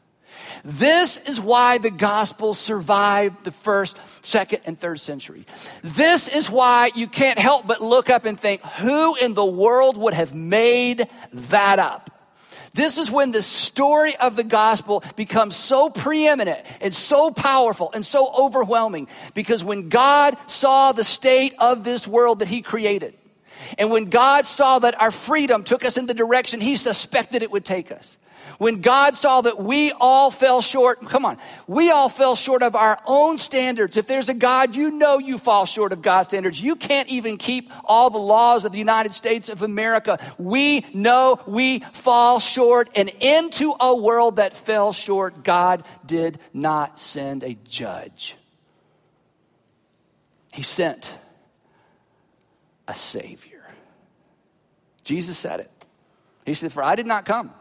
[0.64, 5.46] This is why the gospel survived the first, second, and third century.
[5.84, 9.98] This is why you can't help but look up and think, who in the world
[9.98, 12.12] would have made that up?
[12.76, 18.06] This is when the story of the gospel becomes so preeminent and so powerful and
[18.06, 23.14] so overwhelming because when God saw the state of this world that he created,
[23.78, 27.52] and when God saw that our freedom took us in the direction he suspected it
[27.52, 28.18] would take us,
[28.58, 32.76] When God saw that we all fell short, come on, we all fell short of
[32.76, 33.98] our own standards.
[33.98, 36.60] If there's a God, you know you fall short of God's standards.
[36.60, 40.20] You can't even keep all the laws of the United States of America.
[40.38, 47.00] We know we fall short, and into a world that fell short, God did not
[47.00, 48.36] send a judge.
[50.54, 51.18] He sent
[52.88, 53.64] a Savior.
[55.04, 55.72] Jesus said it.
[56.46, 57.54] He said, For I did not come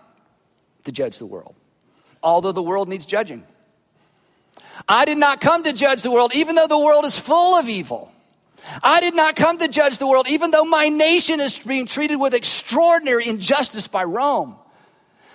[0.84, 1.54] to judge the world,
[2.22, 3.44] although the world needs judging.
[4.88, 7.68] I did not come to judge the world, even though the world is full of
[7.68, 8.10] evil.
[8.82, 12.16] I did not come to judge the world, even though my nation is being treated
[12.16, 14.56] with extraordinary injustice by Rome.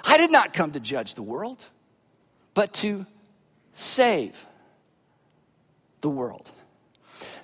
[0.04, 1.64] I did not come to judge the world,
[2.54, 3.06] but to
[3.76, 4.46] save
[6.02, 6.50] the world.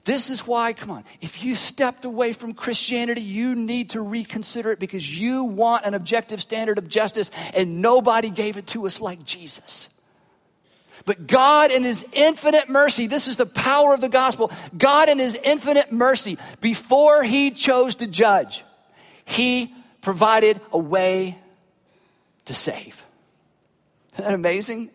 [0.06, 4.72] This is why, come on, if you stepped away from Christianity, you need to reconsider
[4.72, 9.02] it because you want an objective standard of justice and nobody gave it to us
[9.02, 9.90] like Jesus.
[11.06, 14.52] But God, in His infinite mercy, this is the power of the gospel.
[14.78, 18.64] God, in His infinite mercy, before He chose to judge,
[19.26, 21.40] He provided a way
[22.46, 23.06] to save.
[24.14, 24.92] Isn't that amazing?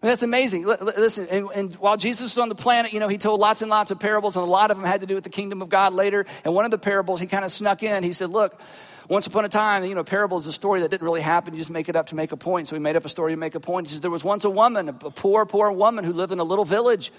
[0.00, 0.64] That's amazing.
[0.64, 3.70] Listen, and, and, while Jesus was on the planet, you know, he told lots and
[3.70, 5.68] lots of parables, and a lot of them had to do with the kingdom of
[5.68, 6.24] God later.
[6.44, 8.04] And one of the parables he kind of snuck in.
[8.04, 8.60] He said, Look,
[9.08, 11.52] once upon a time, you know, parable is a story that didn't really happen.
[11.52, 12.68] You just make it up to make a point.
[12.68, 13.88] So he made up a story to make a point.
[13.88, 16.44] He says, There was once a woman, a poor, poor woman who lived in a
[16.44, 17.12] little village,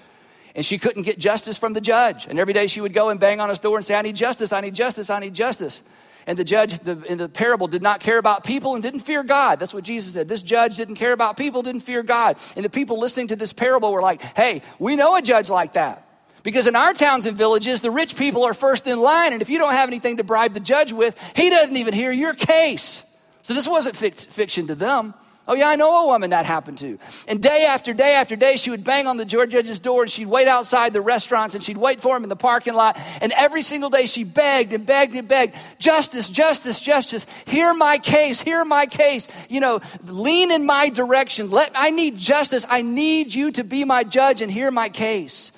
[0.55, 2.27] and she couldn't get justice from the judge.
[2.27, 4.15] And every day she would go and bang on his door and say, I need
[4.15, 5.81] justice, I need justice, I need justice.
[6.29, 9.59] And the judge in the parable did not care about people and didn't fear God.
[9.59, 10.29] That's what Jesus said.
[10.29, 12.37] This judge didn't care about people, didn't fear God.
[12.55, 15.73] And the people listening to this parable were like, hey, we know a judge like
[15.73, 16.07] that.
[16.43, 19.33] Because in our towns and villages, the rich people are first in line.
[19.33, 22.11] And if you don't have anything to bribe the judge with, he doesn't even hear
[22.11, 23.03] your case.
[23.41, 25.15] So this wasn't fiction to them.
[25.49, 26.99] Oh, yeah, I know a woman that happened to.
[27.27, 30.11] And day after day after day, she would bang on the George judge's door and
[30.11, 32.99] she'd wait outside the restaurants and she'd wait for him in the parking lot.
[33.19, 37.97] And every single day she begged and begged and begged, justice, justice, justice, hear my
[37.97, 39.27] case, hear my case.
[39.49, 41.49] You know, lean in my direction.
[41.49, 42.63] Let, I need justice.
[42.69, 45.51] I need you to be my judge and hear my case.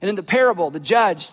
[0.00, 1.30] And in the parable, the judge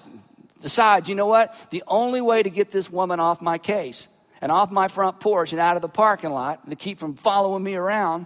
[0.62, 1.56] decides, you know what?
[1.72, 4.08] The only way to get this woman off my case
[4.42, 7.64] and off my front porch and out of the parking lot to keep from following
[7.64, 8.26] me around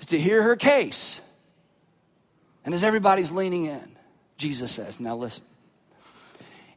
[0.00, 1.20] is to hear her case.
[2.64, 3.96] And as everybody's leaning in,
[4.36, 5.44] Jesus says, Now listen,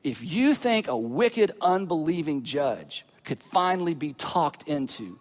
[0.04, 5.20] if you think a wicked, unbelieving judge could finally be talked into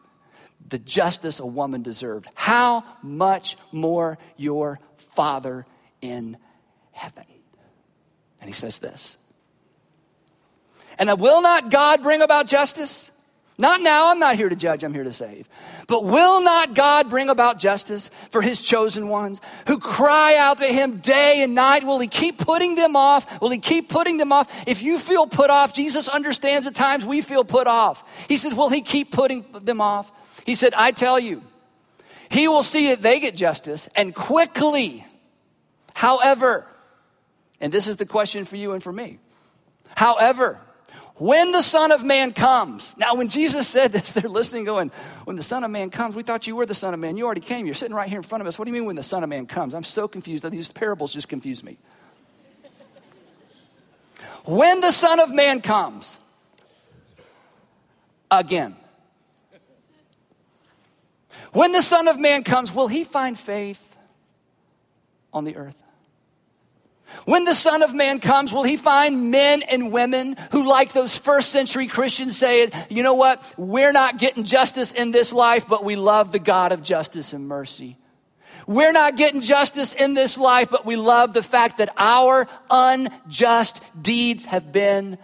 [0.69, 5.67] the justice a woman deserved, how much more your Father
[6.01, 6.37] in
[6.93, 7.25] heaven?
[8.41, 9.17] And he says this
[11.01, 13.11] and will not God bring about justice?
[13.61, 15.47] Not now, I'm not here to judge, I'm here to save.
[15.87, 20.67] But will not God bring about justice for his chosen ones who cry out to
[20.67, 21.85] him day and night?
[21.85, 23.41] Will he keep putting them off?
[23.43, 24.67] Will he keep putting them off?
[24.67, 28.03] If you feel put off, Jesus understands at times we feel put off.
[28.29, 30.11] He says, Will he keep putting them off?
[30.47, 31.43] He said, I tell you,
[32.31, 35.05] he will see that they get justice and quickly.
[35.95, 36.67] However,
[37.61, 39.19] and this is the question for you and for me.
[39.97, 40.61] However,
[41.21, 42.97] when the Son of Man comes.
[42.97, 44.91] Now, when Jesus said this, they're listening, going,
[45.25, 47.17] When the Son of Man comes, we thought you were the Son of Man.
[47.17, 47.67] You already came.
[47.67, 48.59] You're sitting right here in front of us.
[48.59, 49.75] What do you mean when the Son of Man comes?
[49.75, 50.51] I'm so confused.
[50.51, 51.77] These parables just confuse me.
[54.45, 56.19] when the Son of Man comes,
[58.31, 58.77] again.
[61.53, 63.97] When the Son of Man comes, will he find faith
[65.33, 65.80] on the earth?
[67.25, 71.17] When the Son of Man comes, will he find men and women who, like those
[71.17, 73.43] first century Christians, say, you know what?
[73.57, 77.47] We're not getting justice in this life, but we love the God of justice and
[77.47, 77.97] mercy.
[78.67, 83.83] We're not getting justice in this life, but we love the fact that our unjust
[84.01, 85.19] deeds have been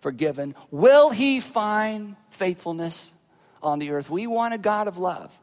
[0.00, 0.54] forgiven.
[0.70, 3.10] Will he find faithfulness
[3.62, 4.10] on the earth?
[4.10, 5.36] We want a God of love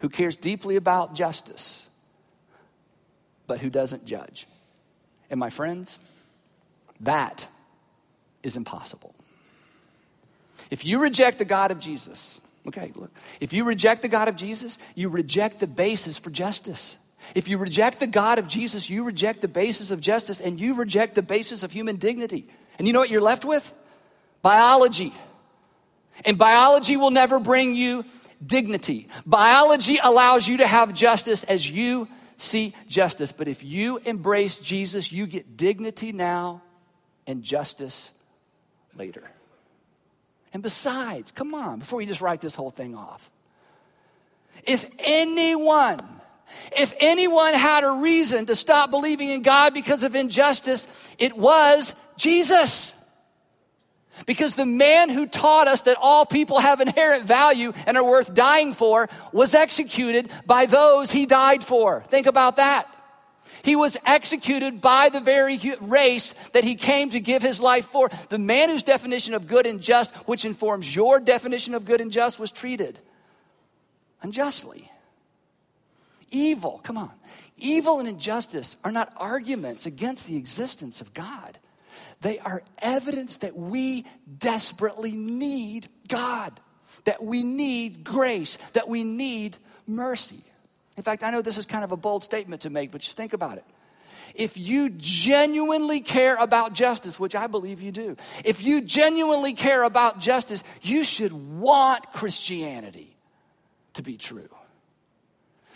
[0.00, 1.86] who cares deeply about justice,
[3.46, 4.46] but who doesn't judge.
[5.30, 5.98] And my friends,
[7.00, 7.46] that
[8.42, 9.14] is impossible.
[10.70, 13.10] If you reject the God of Jesus, okay, look,
[13.40, 16.96] if you reject the God of Jesus, you reject the basis for justice.
[17.34, 20.74] If you reject the God of Jesus, you reject the basis of justice and you
[20.74, 22.48] reject the basis of human dignity.
[22.78, 23.72] And you know what you're left with?
[24.42, 25.12] Biology.
[26.24, 28.04] And biology will never bring you
[28.44, 29.08] dignity.
[29.26, 33.32] Biology allows you to have justice as you see justice.
[33.32, 36.62] But if you embrace Jesus, you get dignity now
[37.26, 38.10] and justice
[38.96, 39.24] later.
[40.54, 43.30] And besides, come on, before you just write this whole thing off,
[44.64, 45.98] If anyone,
[46.76, 51.94] if anyone had a reason to stop believing in God because of injustice, it was
[52.16, 52.94] Jesus.
[54.26, 58.34] Because the man who taught us that all people have inherent value and are worth
[58.34, 62.02] dying for was executed by those he died for.
[62.02, 62.86] Think about that.
[63.62, 68.08] He was executed by the very race that he came to give his life for.
[68.28, 72.12] The man whose definition of good and just, which informs your definition of good and
[72.12, 72.98] just, was treated
[74.22, 74.90] unjustly.
[76.30, 77.12] Evil, come on.
[77.56, 81.58] Evil and injustice are not arguments against the existence of God.
[82.20, 84.04] They are evidence that we
[84.38, 86.58] desperately need God,
[87.04, 89.56] that we need grace, that we need
[89.86, 90.42] mercy.
[90.96, 93.16] In fact, I know this is kind of a bold statement to make, but just
[93.16, 93.64] think about it.
[94.34, 99.84] If you genuinely care about justice, which I believe you do, if you genuinely care
[99.84, 103.16] about justice, you should want Christianity
[103.94, 104.48] to be true.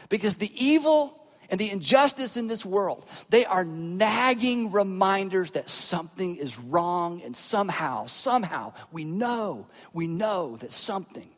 [0.09, 1.22] Because the evil
[1.53, 7.37] and the injustice in this world, they are nagging reminders that something is wrong, and
[7.37, 11.29] somehow, somehow, we know, we know that something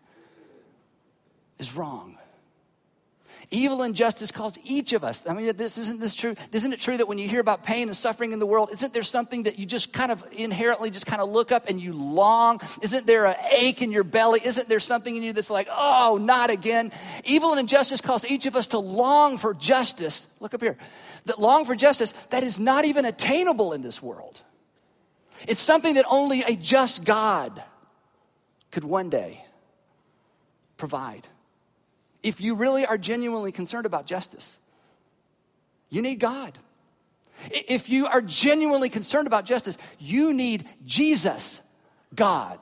[1.59, 2.14] is wrong.
[3.55, 5.23] Evil and justice calls each of us.
[5.29, 6.35] I mean, this isn't this true?
[6.51, 8.93] Isn't it true that when you hear about pain and suffering in the world, isn't
[8.93, 11.93] there something that you just kind of inherently just kind of look up and you
[11.93, 12.61] long?
[12.83, 14.41] Isn't there an ache in your belly?
[14.45, 16.91] Isn't there something in you that's like, oh, not again?
[17.23, 20.27] Evil and injustice cause each of us to long for justice.
[20.41, 20.77] Look up here.
[21.27, 24.41] That long for justice that is not even attainable in this world.
[25.47, 27.63] It's something that only a just God
[28.73, 29.45] could one day
[30.77, 31.29] provide
[32.25, 34.59] if you really are genuinely concerned about justice,
[35.91, 36.59] you need God.
[37.51, 41.61] If you are genuinely concerned about justice, you need Jesus,
[42.15, 42.59] God.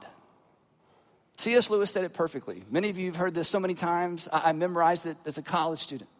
[1.36, 1.70] C.S.
[1.70, 2.64] Lewis said it perfectly.
[2.70, 4.28] Many of you have heard this so many times.
[4.32, 6.10] I memorized it as a college student.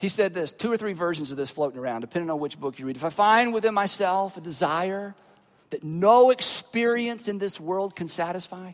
[0.00, 2.78] He said this two or three versions of this floating around, depending on which book
[2.78, 2.96] you read.
[2.96, 5.14] If I find within myself a desire
[5.70, 8.72] that no experience in this world can satisfy,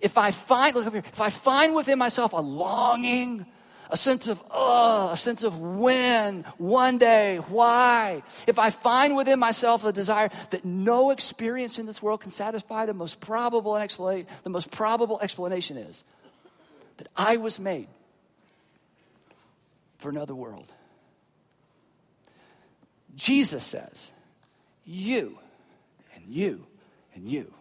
[0.00, 3.46] if I find, look up here, if I find within myself a longing,
[3.90, 9.38] a sense of, oh, a sense of when, one day, why, if I find within
[9.38, 14.26] myself a desire that no experience in this world can satisfy, the most probable the
[14.46, 16.04] most probable explanation is
[16.96, 17.88] that I was made
[19.98, 20.72] for another world.
[23.14, 24.10] Jesus says,
[24.86, 25.38] you
[26.14, 26.66] and you
[27.14, 27.52] and you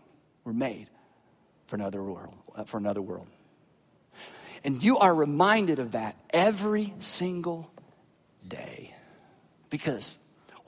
[0.45, 0.87] were made
[1.71, 3.27] for another world, uh, for another world.
[4.65, 7.71] And you are reminded of that every single
[8.45, 8.93] day.
[9.69, 10.17] Because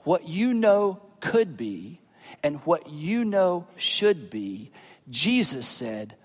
[0.04, 2.00] what you know could be
[2.42, 4.70] and what you know should be,
[5.10, 6.16] Jesus said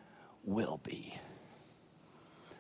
[0.46, 1.14] will be.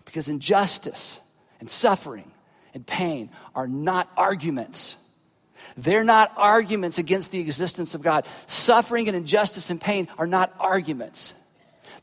[0.03, 1.21] Because injustice
[1.61, 2.29] and suffering
[2.73, 4.97] and pain are not arguments.
[5.77, 8.27] They're not arguments against the existence of God.
[8.47, 11.33] Suffering and injustice and pain are not arguments.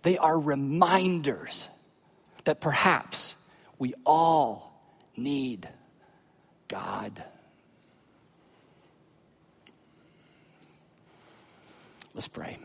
[0.03, 1.69] They are reminders
[2.45, 3.35] that perhaps
[3.79, 4.81] we all
[5.17, 5.69] need
[6.69, 7.23] God.
[12.15, 12.59] Let's pray.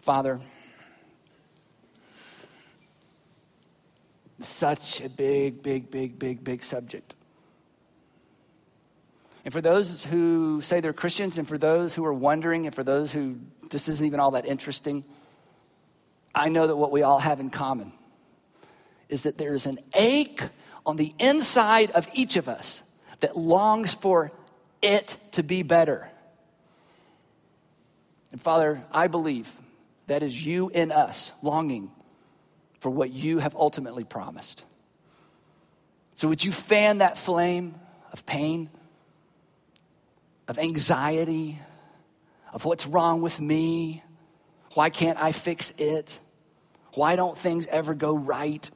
[0.00, 0.40] Father,
[4.40, 7.14] such a big, big, big, big, big subject.
[9.44, 12.84] And for those who say they're Christians, and for those who are wondering, and for
[12.84, 13.38] those who
[13.70, 15.04] this isn't even all that interesting,
[16.34, 17.92] I know that what we all have in common
[19.08, 20.42] is that there is an ache
[20.86, 22.82] on the inside of each of us
[23.20, 24.30] that longs for
[24.80, 26.08] it to be better.
[28.32, 29.52] And Father, I believe
[30.06, 31.90] that is you in us longing
[32.80, 34.64] for what you have ultimately promised.
[36.14, 37.74] So, would you fan that flame
[38.12, 38.70] of pain,
[40.48, 41.60] of anxiety,
[42.52, 44.02] of what's wrong with me?
[44.74, 46.20] Why can't I fix it?
[46.94, 48.70] Why don't things ever go right?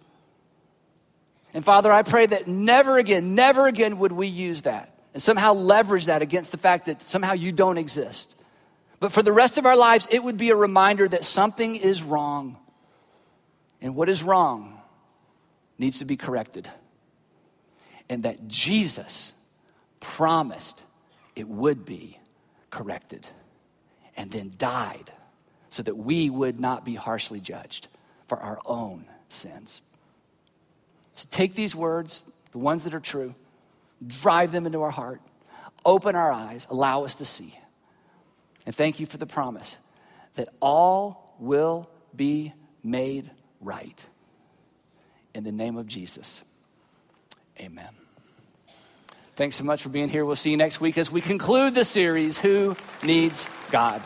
[1.52, 5.54] And Father, I pray that never again, never again would we use that and somehow
[5.54, 8.36] leverage that against the fact that somehow you don't exist.
[9.00, 12.02] But for the rest of our lives, it would be a reminder that something is
[12.02, 12.58] wrong.
[13.80, 14.80] And what is wrong
[15.78, 16.68] needs to be corrected.
[18.08, 19.32] And that Jesus
[20.00, 20.82] promised
[21.34, 22.18] it would be
[22.70, 23.26] corrected
[24.16, 25.12] and then died
[25.70, 27.88] so that we would not be harshly judged
[28.26, 29.80] for our own sins.
[31.14, 33.34] So take these words, the ones that are true,
[34.06, 35.20] drive them into our heart,
[35.84, 37.58] open our eyes, allow us to see.
[38.66, 39.76] And thank you for the promise
[40.34, 42.52] that all will be
[42.82, 44.04] made right
[45.34, 46.42] In the name of Jesus,
[47.60, 47.90] amen.
[49.34, 50.24] Thanks so much for being here.
[50.24, 54.02] We'll see you next week as we conclude the series Who Needs God?